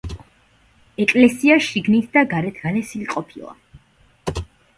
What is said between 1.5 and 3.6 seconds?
შიგნით და გარეთ გალესილი ყოფილა.